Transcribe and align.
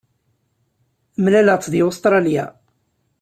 Mlaleɣ-tt 1.23 1.71
deg 1.73 1.81
Ustṛalya. 1.89 2.45